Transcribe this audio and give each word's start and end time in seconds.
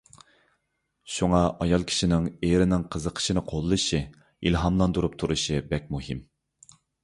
شۇڭا 1.15 1.41
ئايال 1.65 1.85
كىشىنىڭ 1.91 2.25
ئېرىنىڭ 2.49 2.87
قىزىقىشىنى 2.95 3.45
قوللىشى، 3.53 4.01
ئىلھاملاندۇرۇپ 4.49 5.23
تۇرۇشى 5.23 5.63
بەك 5.75 5.97
مۇھىم. 5.97 6.29